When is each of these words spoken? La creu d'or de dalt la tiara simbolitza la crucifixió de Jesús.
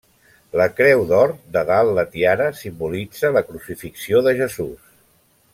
La 0.59 0.65
creu 0.79 1.03
d'or 1.11 1.33
de 1.57 1.63
dalt 1.67 1.93
la 1.99 2.07
tiara 2.15 2.49
simbolitza 2.63 3.33
la 3.37 3.47
crucifixió 3.51 4.27
de 4.31 4.35
Jesús. 4.45 4.93